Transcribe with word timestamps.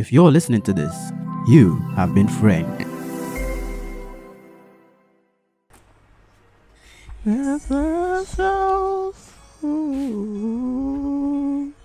If 0.00 0.10
you're 0.14 0.30
listening 0.30 0.62
to 0.62 0.72
this, 0.72 1.12
you 1.46 1.76
have 1.94 2.14
been 2.14 2.26
framed. 2.26 2.86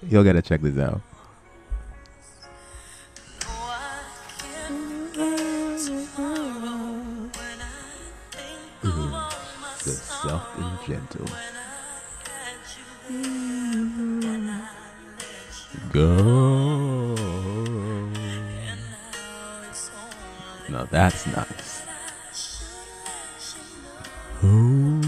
Y'all 0.10 0.24
gotta 0.24 0.42
check 0.42 0.62
this 0.62 0.78
out. 0.78 1.02
Mm-hmm. 8.82 9.12
So 9.76 9.92
soft 9.92 10.58
and 10.58 10.80
gentle. 10.88 11.28
Go. 15.92 16.45
That's 20.96 21.28
nice. 21.28 21.82
Oh. 24.42 25.02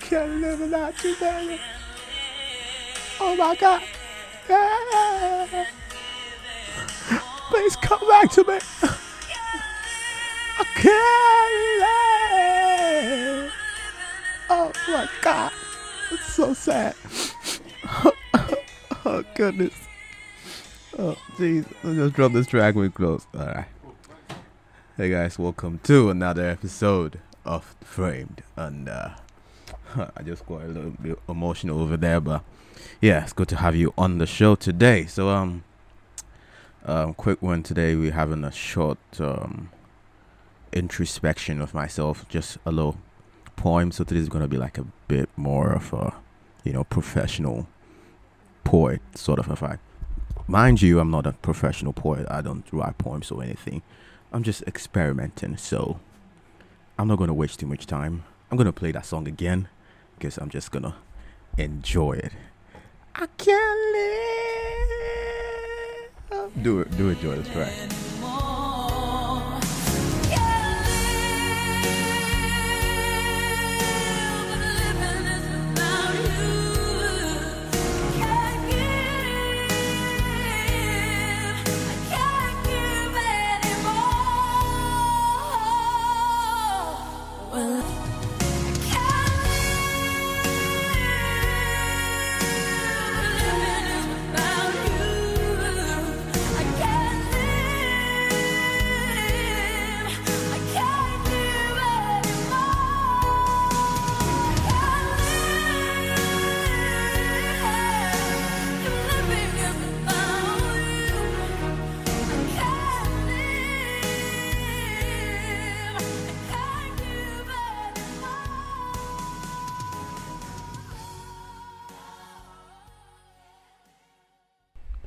Can't 0.00 0.40
live 0.40 0.58
without 0.58 1.04
you, 1.04 1.14
baby. 1.20 1.60
Oh 3.20 3.36
my 3.36 3.54
God. 3.54 3.82
Please 7.50 7.76
come 7.76 8.08
back 8.08 8.30
to 8.32 8.44
me. 8.44 8.58
Oh 14.50 14.72
my 14.88 15.08
God. 15.22 15.52
It's 16.10 16.34
so 16.34 16.52
sad. 16.52 16.94
oh 19.06 19.24
goodness. 19.34 19.72
Oh 20.98 21.16
jeez. 21.38 21.64
Let's 21.82 21.96
just 21.96 22.14
drop 22.14 22.32
this 22.32 22.46
track 22.46 22.74
when 22.74 22.84
we 22.84 22.90
close. 22.90 23.26
Alright. 23.34 23.68
Hey 24.98 25.08
guys, 25.08 25.38
welcome 25.38 25.80
to 25.84 26.10
another 26.10 26.46
episode 26.46 27.20
of 27.46 27.74
Framed. 27.82 28.42
And 28.54 28.90
uh 28.90 29.14
I 30.14 30.22
just 30.22 30.44
got 30.44 30.60
a 30.60 30.66
little 30.66 30.90
bit 30.90 31.18
emotional 31.26 31.80
over 31.80 31.96
there, 31.96 32.20
but 32.20 32.44
yeah, 33.00 33.22
it's 33.22 33.32
good 33.32 33.48
to 33.48 33.56
have 33.56 33.76
you 33.76 33.94
on 33.96 34.18
the 34.18 34.26
show 34.26 34.56
today. 34.56 35.06
So 35.06 35.30
um 35.30 35.64
um 36.84 37.14
quick 37.14 37.40
one 37.40 37.62
today 37.62 37.94
we're 37.94 38.12
having 38.12 38.44
a 38.44 38.52
short 38.52 38.98
um 39.20 39.70
introspection 40.72 41.60
of 41.60 41.74
myself, 41.74 42.28
just 42.28 42.58
a 42.64 42.70
little 42.70 42.96
poem. 43.56 43.92
So 43.92 44.04
today's 44.04 44.28
gonna 44.28 44.48
be 44.48 44.56
like 44.56 44.78
a 44.78 44.86
bit 45.08 45.28
more 45.36 45.72
of 45.72 45.92
a 45.92 46.14
you 46.64 46.72
know 46.72 46.84
professional 46.84 47.66
poet 48.64 49.00
sort 49.14 49.38
of 49.38 49.48
a 49.50 49.54
vibe. 49.54 49.78
Mind 50.46 50.82
you, 50.82 50.98
I'm 51.00 51.10
not 51.10 51.26
a 51.26 51.32
professional 51.32 51.92
poet. 51.92 52.26
I 52.30 52.40
don't 52.40 52.64
write 52.72 52.98
poems 52.98 53.30
or 53.30 53.42
anything. 53.42 53.82
I'm 54.32 54.42
just 54.42 54.62
experimenting. 54.62 55.56
So 55.56 56.00
I'm 56.98 57.08
not 57.08 57.18
gonna 57.18 57.34
waste 57.34 57.60
too 57.60 57.66
much 57.66 57.86
time. 57.86 58.24
I'm 58.50 58.56
gonna 58.56 58.72
play 58.72 58.92
that 58.92 59.06
song 59.06 59.28
again 59.28 59.68
because 60.18 60.38
I'm 60.38 60.50
just 60.50 60.70
gonna 60.70 60.96
enjoy 61.56 62.12
it. 62.12 62.32
I 63.14 63.26
can't 63.36 63.80
live. 66.32 66.62
Do 66.62 66.80
it. 66.80 66.96
Do 66.96 67.10
enjoy 67.10 67.36
this 67.36 67.48
track. 67.52 68.09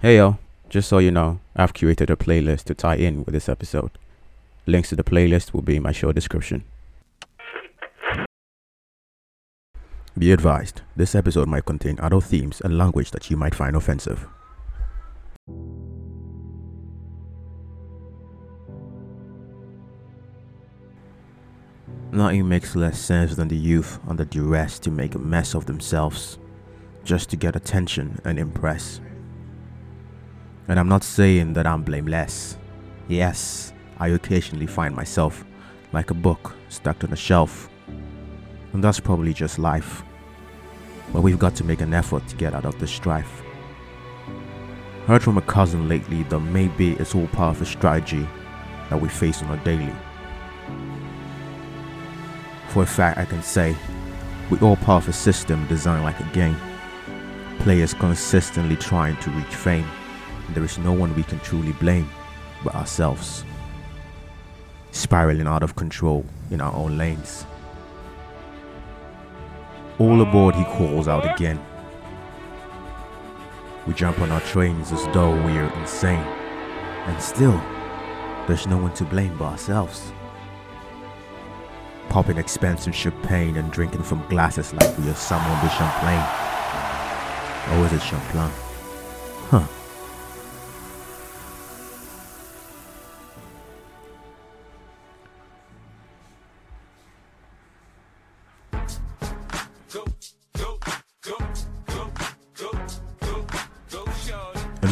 Hey 0.04 0.18
yo, 0.18 0.38
just 0.68 0.90
so 0.90 0.98
you 0.98 1.12
know, 1.12 1.40
I've 1.56 1.72
curated 1.74 2.10
a 2.10 2.18
playlist 2.18 2.66
to 2.66 2.76
tie 2.76 2.98
in 2.98 3.24
with 3.24 3.32
this 3.32 3.48
episode. 3.48 3.92
Links 4.68 4.90
to 4.90 4.98
the 4.98 5.04
playlist 5.06 5.54
will 5.54 5.62
be 5.62 5.78
in 5.78 5.84
my 5.84 5.94
show 5.94 6.12
description. 6.12 6.66
Be 10.18 10.34
advised, 10.34 10.82
this 10.98 11.16
episode 11.16 11.48
might 11.48 11.64
contain 11.64 11.98
adult 12.00 12.26
themes 12.26 12.60
and 12.60 12.78
language 12.78 13.12
that 13.12 13.32
you 13.32 13.38
might 13.38 13.56
find 13.56 13.78
offensive. 13.78 14.28
Nothing 22.12 22.50
makes 22.50 22.76
less 22.76 23.00
sense 23.00 23.38
than 23.38 23.48
the 23.48 23.56
youth 23.56 24.00
under 24.06 24.26
duress 24.26 24.80
to 24.80 24.92
make 24.92 25.16
a 25.16 25.20
mess 25.20 25.56
of 25.56 25.66
themselves 25.66 26.40
just 27.06 27.30
to 27.30 27.38
get 27.38 27.56
attention 27.56 28.20
and 28.26 28.38
impress. 28.38 29.00
And 30.68 30.80
I'm 30.80 30.88
not 30.88 31.04
saying 31.04 31.54
that 31.54 31.68
I'm 31.68 31.84
blameless. 31.84 32.58
Yes, 33.10 33.74
I 34.00 34.10
occasionally 34.10 34.68
find 34.68 34.96
myself 34.96 35.44
like 35.92 36.10
a 36.10 36.14
book 36.14 36.56
stuck 36.70 37.04
on 37.04 37.12
a 37.12 37.18
shelf. 37.18 37.70
And 38.72 38.84
that's 38.84 39.00
probably 39.00 39.34
just 39.34 39.60
life. 39.60 40.04
But 41.12 41.22
we've 41.22 41.38
got 41.38 41.56
to 41.56 41.64
make 41.66 41.82
an 41.82 41.94
effort 41.94 42.26
to 42.30 42.36
get 42.38 42.54
out 42.54 42.66
of 42.66 42.80
the 42.80 42.88
strife. 42.88 43.44
Heard 45.06 45.22
from 45.22 45.38
a 45.38 45.42
cousin 45.42 45.90
lately 45.90 46.24
that 46.24 46.40
maybe 46.40 46.94
it's 46.94 47.14
all 47.14 47.28
part 47.28 47.58
of 47.58 47.62
a 47.62 47.66
strategy 47.66 48.26
that 48.90 49.00
we 49.00 49.10
face 49.10 49.44
on 49.44 49.52
a 49.52 49.64
daily. 49.66 49.94
For 52.70 52.84
a 52.84 52.88
fact, 52.88 53.18
I 53.18 53.26
can 53.26 53.44
say 53.44 53.76
we 54.50 54.58
all 54.60 54.78
part 54.78 55.04
of 55.04 55.10
a 55.10 55.14
system 55.14 55.68
designed 55.68 56.04
like 56.04 56.20
a 56.22 56.34
game. 56.34 56.58
Players 57.60 57.94
consistently 57.94 58.78
trying 58.78 59.18
to 59.18 59.30
reach 59.32 59.56
fame 59.56 59.88
there 60.54 60.64
is 60.64 60.78
no 60.78 60.94
one 60.94 61.16
we 61.16 61.24
can 61.24 61.40
truly 61.40 61.74
blame 61.74 62.10
but 62.64 62.76
ourselves. 62.76 63.44
Spiraling 64.92 65.48
out 65.48 65.64
of 65.64 65.76
control 65.76 66.26
in 66.52 66.62
our 66.62 66.74
own 66.74 66.98
lanes. 66.98 67.46
All 70.00 70.22
aboard, 70.22 70.56
he 70.56 70.64
calls 70.66 71.08
out 71.08 71.26
again. 71.36 71.60
We 73.86 73.94
jump 73.94 74.20
on 74.20 74.32
our 74.32 74.42
trains 74.42 74.92
as 74.92 75.04
though 75.14 75.32
we're 75.44 75.72
insane. 75.74 76.26
And 77.06 77.22
still, 77.22 77.62
there's 78.48 78.66
no 78.66 78.78
one 78.78 78.94
to 78.94 79.04
blame 79.04 79.38
but 79.38 79.46
ourselves. 79.46 80.12
Popping 82.10 82.38
expensive 82.38 82.96
champagne 82.96 83.58
and 83.58 83.72
drinking 83.72 84.04
from 84.04 84.26
glasses 84.30 84.74
like 84.74 84.98
we 84.98 85.10
are 85.10 85.16
someone 85.16 85.62
with 85.62 85.72
champagne. 85.74 86.26
Or 87.72 87.86
is 87.86 87.94
it 87.94 88.02
champagne? 88.02 88.52
Huh. 89.50 89.68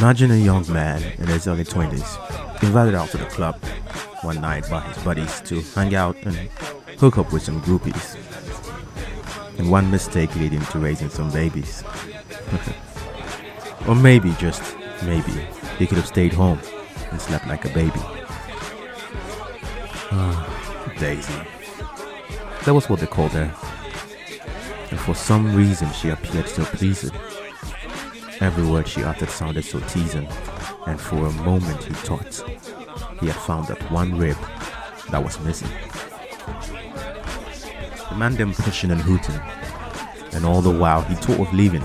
Imagine 0.02 0.32
a 0.32 0.36
young 0.36 0.66
man 0.74 1.00
in 1.20 1.28
his 1.28 1.48
early 1.48 1.64
20s 1.64 2.64
invited 2.64 2.96
out 2.96 3.10
to 3.10 3.18
the 3.18 3.26
club 3.26 3.64
one 4.24 4.42
night 4.42 4.68
by 4.68 4.80
his 4.80 4.98
buddies 5.04 5.42
to 5.42 5.62
hang 5.76 5.94
out 5.94 6.18
and 6.24 6.36
hook 6.98 7.20
up 7.20 7.32
with 7.32 7.44
some 7.44 7.62
groupies. 7.62 8.18
And 9.60 9.70
one 9.70 9.92
mistake 9.92 10.36
leading 10.38 10.62
to 10.62 10.80
raising 10.80 11.12
some 11.12 11.30
babies. 11.30 11.84
or 13.88 13.94
maybe, 13.94 14.32
just 14.40 14.76
maybe, 15.04 15.34
he 15.78 15.86
could 15.86 16.00
have 16.00 16.08
stayed 16.08 16.34
home 16.34 16.60
and 17.12 17.22
slept 17.22 17.46
like 17.46 17.66
a 17.66 17.70
baby. 17.70 18.02
Daisy. 21.00 21.32
That 22.66 22.74
was 22.74 22.90
what 22.90 23.02
they 23.02 23.06
called 23.06 23.34
her. 23.34 23.56
And 24.90 25.00
for 25.00 25.14
some 25.14 25.56
reason, 25.56 25.92
she 25.92 26.10
appeared 26.10 26.50
so 26.50 26.66
pleasing. 26.66 27.12
Every 28.42 28.66
word 28.66 28.88
she 28.88 29.04
uttered 29.04 29.30
sounded 29.30 29.64
so 29.64 29.80
teasing, 29.82 30.28
and 30.88 31.00
for 31.00 31.28
a 31.28 31.32
moment 31.32 31.84
he 31.84 31.94
thought 31.94 32.44
he 33.20 33.28
had 33.28 33.36
found 33.36 33.68
that 33.68 33.92
one 33.92 34.18
rib 34.18 34.36
that 35.12 35.24
was 35.24 35.40
missing. 35.42 35.70
The 38.10 38.16
man 38.18 38.36
then 38.36 38.54
pushing 38.56 38.90
and 38.90 39.00
hooting, 39.00 39.40
and 40.34 40.44
all 40.44 40.62
the 40.62 40.72
while 40.72 41.04
he 41.04 41.14
thought 41.14 41.40
of 41.40 41.54
leaving. 41.54 41.84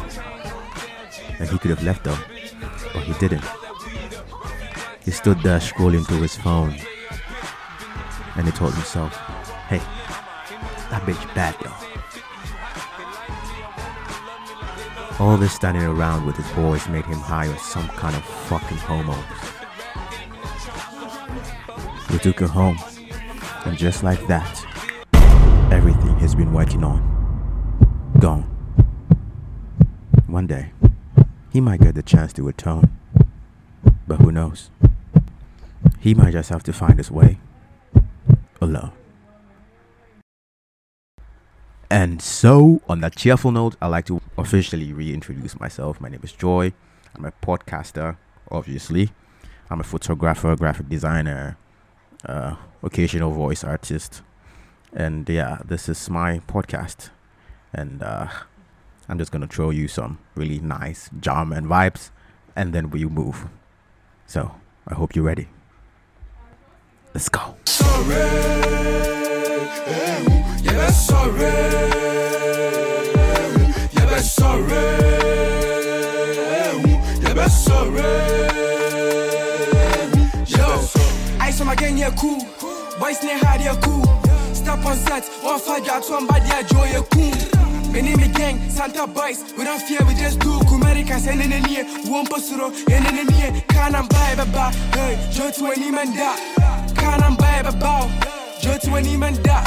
And 1.38 1.46
he 1.50 1.58
could 1.58 1.70
have 1.70 1.82
left 1.82 2.04
though, 2.04 2.18
but 2.94 3.02
he 3.02 3.12
didn't. 3.14 3.44
He 5.04 5.10
stood 5.10 5.40
there 5.42 5.58
scrolling 5.58 6.06
through 6.06 6.22
his 6.22 6.36
phone, 6.36 6.74
and 8.36 8.46
he 8.46 8.52
told 8.52 8.72
himself, 8.72 9.14
hey, 9.68 9.82
that 10.88 11.02
bitch 11.02 11.34
bad 11.34 11.54
though. 11.62 11.74
All 15.18 15.38
this 15.38 15.54
standing 15.54 15.82
around 15.82 16.26
with 16.26 16.36
his 16.36 16.50
boys 16.52 16.86
made 16.88 17.06
him 17.06 17.18
on 17.20 17.56
some 17.58 17.88
kind 17.88 18.14
of 18.14 18.22
fucking 18.22 18.76
homo. 18.76 19.16
We 22.12 22.18
took 22.18 22.38
her 22.40 22.46
home, 22.46 22.78
and 23.64 23.78
just 23.78 24.02
like 24.04 24.26
that, 24.26 24.62
everything 25.72 26.18
he's 26.18 26.34
been 26.34 26.52
working 26.52 26.84
on, 26.84 27.00
gone. 28.20 28.42
One 30.26 30.46
day, 30.46 30.72
he 31.50 31.62
might 31.62 31.80
get 31.80 31.94
the 31.94 32.02
chance 32.02 32.34
to 32.34 32.46
atone, 32.48 32.90
but 34.06 34.20
who 34.20 34.30
knows? 34.30 34.70
He 35.98 36.12
might 36.12 36.32
just 36.32 36.50
have 36.50 36.62
to 36.64 36.74
find 36.74 36.98
his 36.98 37.10
way 37.10 37.38
alone. 38.60 38.92
And 41.90 42.20
so, 42.20 42.82
on 42.86 43.00
that 43.00 43.16
cheerful 43.16 43.50
note, 43.50 43.76
I'd 43.80 43.88
like 43.88 44.04
to 44.06 44.20
officially 44.38 44.92
reintroduce 44.92 45.58
myself. 45.58 46.00
My 46.00 46.08
name 46.08 46.20
is 46.22 46.32
Joy. 46.32 46.72
I'm 47.14 47.24
a 47.24 47.32
podcaster, 47.32 48.16
obviously. 48.50 49.10
I'm 49.70 49.80
a 49.80 49.84
photographer, 49.84 50.54
graphic 50.56 50.88
designer, 50.88 51.56
uh, 52.24 52.56
occasional 52.82 53.32
voice 53.32 53.64
artist. 53.64 54.22
And 54.92 55.28
yeah, 55.28 55.58
this 55.64 55.88
is 55.88 56.08
my 56.10 56.40
podcast. 56.40 57.10
And 57.72 58.02
uh, 58.02 58.28
I'm 59.08 59.18
just 59.18 59.32
going 59.32 59.46
to 59.46 59.48
throw 59.48 59.70
you 59.70 59.88
some 59.88 60.18
really 60.34 60.58
nice 60.58 61.10
jam 61.20 61.52
and 61.52 61.66
vibes, 61.66 62.10
and 62.54 62.72
then 62.72 62.90
we 62.90 63.04
move. 63.04 63.48
So, 64.26 64.54
I 64.86 64.94
hope 64.94 65.14
you're 65.14 65.24
ready. 65.24 65.48
Let's 67.14 67.28
go. 67.28 67.56
Yeah, 70.62 70.90
sorry. 70.90 71.96
Sorry. 74.26 74.72
Yeah, 77.22 77.46
sorry. 77.46 78.02
Yo, 80.46 80.66
ice 81.40 81.60
on 81.60 81.66
my 81.68 81.76
gang, 81.76 81.96
yeah, 81.96 82.10
cool. 82.18 82.40
Boys 82.98 83.22
near 83.22 83.38
hard, 83.38 83.60
yeah, 83.60 83.76
cool. 83.80 84.02
Step 84.52 84.84
on 84.84 84.96
set, 84.96 85.24
one 85.44 85.60
fight, 85.60 85.86
got 85.86 86.10
one 86.10 86.26
body, 86.26 86.48
joy, 86.66 86.86
yeah, 86.90 87.02
cool. 87.12 87.92
Me 87.92 88.02
name 88.02 88.18
is 88.18 88.28
gang, 88.36 88.68
Santa 88.68 89.06
Boys. 89.06 89.54
We 89.56 89.62
don't 89.62 89.80
fear, 89.80 90.00
we 90.06 90.14
just 90.14 90.40
do. 90.40 90.58
Kumerica, 90.66 91.20
send 91.20 91.40
in 91.40 91.50
the 91.50 91.60
near. 91.60 91.84
One 92.10 92.26
posuro, 92.26 92.72
and 92.90 93.06
in 93.06 93.26
the 93.26 93.32
near. 93.32 93.62
Can 93.68 93.94
I'm 93.94 94.08
by, 94.08 94.34
baba. 94.34 94.70
Hey, 94.92 95.30
Joe 95.30 95.50
to 95.52 95.66
any 95.66 95.90
man 95.92 96.14
da. 96.16 96.36
Can 96.94 97.22
I'm 97.22 97.36
by, 97.36 97.62
baba. 97.62 98.10
Joe 98.60 98.76
to 98.76 98.96
any 98.96 99.16
man 99.16 99.40
da. 99.42 99.64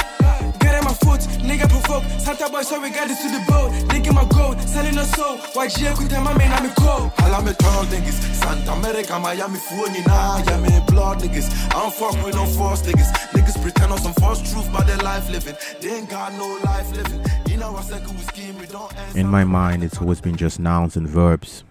Get 0.90 1.02
in 1.02 1.08
my 1.08 1.16
foot, 1.16 1.20
nigga 1.42 1.68
provoke. 1.68 2.04
Santa 2.20 2.48
Boy, 2.50 2.62
so 2.62 2.80
we 2.80 2.90
got 2.90 3.08
this 3.08 3.22
to 3.22 3.28
the 3.28 3.44
boat. 3.46 3.70
Nigga 3.90 4.12
my 4.12 4.24
gold, 4.24 4.60
selling 4.68 4.98
a 4.98 5.04
soul. 5.04 5.38
Why 5.54 5.68
Gia 5.68 5.94
could 5.94 6.10
tell 6.10 6.22
my 6.22 6.36
man 6.36 6.52
I'm 6.52 6.70
a 6.70 6.74
cold. 6.74 7.12
All 7.18 7.42
me 7.42 7.52
tall 7.54 7.84
niggas, 7.84 8.18
Santa 8.34 8.72
America, 8.72 9.18
Miami, 9.18 9.58
phone 9.58 9.94
you 9.94 10.04
now, 10.04 10.42
yeah, 10.46 10.60
me 10.60 10.68
blood 10.88 11.20
niggas. 11.20 11.48
I 11.74 11.80
don't 11.80 11.94
fuck 11.94 12.24
with 12.24 12.34
no 12.34 12.46
false 12.46 12.82
niggas. 12.82 13.12
Niggas 13.32 13.60
pretend 13.62 13.92
on 13.92 13.98
some 13.98 14.14
false 14.14 14.40
truth 14.50 14.68
about 14.68 14.86
their 14.86 14.98
life 14.98 15.30
living. 15.30 15.56
They 15.80 15.90
ain't 15.96 16.10
got 16.10 16.32
no 16.34 16.58
life 16.64 16.90
living. 16.96 17.24
You 17.46 17.56
know, 17.58 17.76
I 17.76 17.82
second 17.82 18.16
we 18.16 18.22
scheme, 18.22 18.58
we 18.58 18.66
don't 18.66 18.94
answer. 18.96 19.18
In 19.18 19.26
my 19.26 19.44
mind, 19.44 19.84
it's 19.84 19.98
always 19.98 20.20
been 20.20 20.36
just 20.36 20.58
nouns 20.58 20.96
and 20.96 21.06
verbs. 21.06 21.64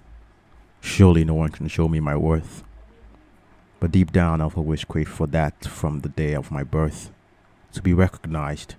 Surely 0.82 1.26
no 1.26 1.34
one 1.34 1.50
can 1.50 1.68
show 1.68 1.88
me 1.88 2.00
my 2.00 2.16
worth. 2.16 2.64
But 3.80 3.92
deep 3.92 4.12
down, 4.12 4.42
I've 4.42 4.58
always 4.58 4.84
craved 4.86 5.10
for 5.10 5.28
that 5.28 5.66
from 5.66 6.02
the 6.02 6.10
day 6.10 6.34
of 6.34 6.52
my 6.52 6.64
birth 6.64 7.12
to 7.74 7.82
be 7.82 7.94
recognized, 7.94 8.76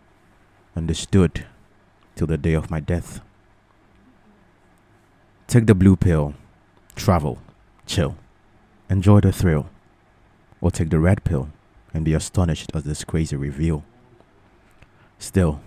understood, 0.77 1.47
till 2.17 2.27
the 2.27 2.39
day 2.39 2.55
of 2.55 2.71
my 2.71 2.81
death. 2.81 3.21
Take 5.47 5.67
the 5.67 5.75
blue 5.75 5.97
pill, 5.97 6.35
travel, 6.95 7.39
chill, 7.87 8.17
enjoy 8.89 9.21
the 9.21 9.33
thrill. 9.33 9.69
Or 10.61 10.71
take 10.71 10.91
the 10.91 10.99
red 10.99 11.25
pill 11.25 11.49
and 11.95 12.05
be 12.05 12.13
astonished 12.13 12.71
at 12.75 12.85
this 12.85 13.03
crazy 13.03 13.35
reveal. 13.35 13.83
Still, 15.19 15.61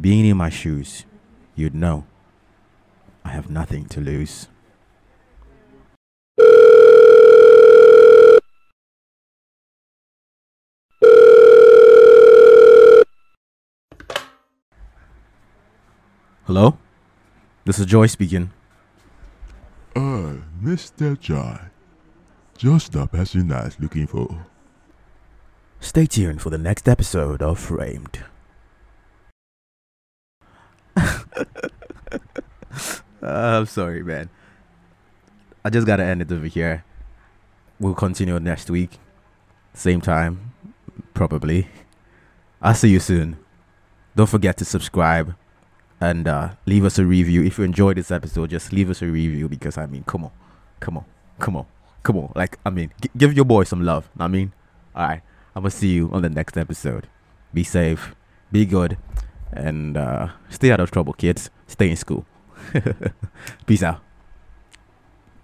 being 0.00 0.24
in 0.24 0.38
my 0.38 0.48
shoes, 0.48 1.04
you'd 1.54 1.74
know 1.74 2.06
I 3.24 3.28
have 3.28 3.50
nothing 3.50 3.84
to 3.86 4.00
lose. 4.00 4.48
Hello? 16.44 16.76
This 17.64 17.78
is 17.78 17.86
Joy 17.86 18.06
speaking. 18.06 18.50
Uh, 19.94 20.38
Mr. 20.60 21.18
Joy. 21.18 21.60
Just 22.58 22.90
the 22.90 23.06
person 23.06 23.52
I 23.52 23.66
was 23.66 23.78
looking 23.78 24.08
for. 24.08 24.46
Stay 25.78 26.04
tuned 26.06 26.42
for 26.42 26.50
the 26.50 26.58
next 26.58 26.88
episode 26.88 27.42
of 27.42 27.60
Framed. 27.60 28.24
Uh, 33.24 33.60
I'm 33.60 33.66
sorry, 33.66 34.02
man. 34.02 34.28
I 35.64 35.70
just 35.70 35.86
gotta 35.86 36.02
end 36.02 36.22
it 36.22 36.32
over 36.32 36.46
here. 36.46 36.84
We'll 37.78 37.94
continue 37.94 38.40
next 38.40 38.68
week. 38.68 38.98
Same 39.74 40.00
time, 40.00 40.50
probably. 41.14 41.68
I'll 42.60 42.74
see 42.74 42.88
you 42.88 42.98
soon. 42.98 43.36
Don't 44.16 44.28
forget 44.28 44.56
to 44.56 44.64
subscribe 44.64 45.36
and 46.02 46.26
uh, 46.26 46.50
leave 46.66 46.84
us 46.84 46.98
a 46.98 47.06
review. 47.06 47.44
If 47.44 47.58
you 47.58 47.64
enjoyed 47.64 47.96
this 47.96 48.10
episode, 48.10 48.50
just 48.50 48.72
leave 48.72 48.90
us 48.90 49.02
a 49.02 49.06
review 49.06 49.48
because 49.48 49.78
I 49.78 49.86
mean, 49.86 50.02
come 50.02 50.24
on, 50.24 50.32
come 50.80 50.96
on, 50.98 51.04
come 51.38 51.56
on, 51.56 51.66
come 52.02 52.16
on. 52.16 52.32
Like, 52.34 52.58
I 52.66 52.70
mean, 52.70 52.90
g- 53.00 53.10
give 53.16 53.32
your 53.34 53.44
boy 53.44 53.62
some 53.62 53.84
love. 53.84 54.10
I 54.18 54.26
mean, 54.26 54.52
all 54.96 55.06
right. 55.06 55.22
I'm 55.54 55.62
gonna 55.62 55.70
see 55.70 55.92
you 55.92 56.10
on 56.12 56.22
the 56.22 56.30
next 56.30 56.56
episode. 56.56 57.06
Be 57.54 57.62
safe, 57.62 58.16
be 58.50 58.66
good, 58.66 58.96
and 59.52 59.96
uh, 59.96 60.28
stay 60.48 60.72
out 60.72 60.80
of 60.80 60.90
trouble, 60.90 61.12
kids. 61.12 61.50
Stay 61.68 61.90
in 61.90 61.96
school. 61.96 62.26
Peace 63.66 63.82
out. 63.84 64.00